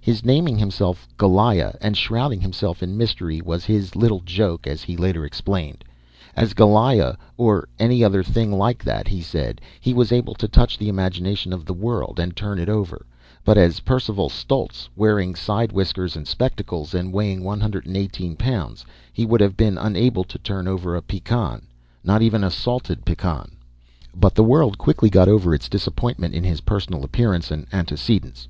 His 0.00 0.24
naming 0.24 0.56
himself 0.56 1.06
"Goliah" 1.18 1.74
and 1.82 1.94
shrouding 1.94 2.40
himself 2.40 2.82
in 2.82 2.96
mystery 2.96 3.42
was 3.42 3.66
his 3.66 3.94
little 3.94 4.20
joke, 4.24 4.66
he 4.66 4.96
later 4.96 5.26
explained. 5.26 5.84
As 6.34 6.54
Goliah, 6.54 7.18
or 7.36 7.68
any 7.78 8.02
other 8.02 8.22
thing 8.22 8.50
like 8.50 8.82
that, 8.82 9.08
he 9.08 9.20
said, 9.20 9.60
he 9.78 9.92
was 9.92 10.10
able 10.10 10.32
to 10.36 10.48
touch 10.48 10.78
the 10.78 10.88
imagination 10.88 11.52
of 11.52 11.66
the 11.66 11.74
world 11.74 12.18
and 12.18 12.34
turn 12.34 12.58
it 12.58 12.70
over; 12.70 13.04
but 13.44 13.58
as 13.58 13.80
Percival 13.80 14.30
Stultz, 14.30 14.88
wearing 14.96 15.34
side 15.34 15.70
whiskers 15.70 16.16
and 16.16 16.26
spectacles, 16.26 16.94
and 16.94 17.12
weighing 17.12 17.44
one 17.44 17.60
hundred 17.60 17.84
and 17.84 17.94
eighteen 17.94 18.36
pounds, 18.36 18.86
he 19.12 19.26
would 19.26 19.42
have 19.42 19.54
been 19.54 19.76
unable 19.76 20.24
to 20.24 20.38
turn 20.38 20.66
over 20.66 20.96
a 20.96 21.02
pecan 21.02 21.66
"not 22.02 22.22
even 22.22 22.42
a 22.42 22.50
salted 22.50 23.04
pecan." 23.04 23.50
But 24.16 24.34
the 24.34 24.42
world 24.44 24.78
quickly 24.78 25.10
got 25.10 25.28
over 25.28 25.54
its 25.54 25.68
disappointment 25.68 26.32
in 26.34 26.42
his 26.44 26.62
personal 26.62 27.04
appearance 27.04 27.50
and 27.50 27.66
antecedents. 27.70 28.48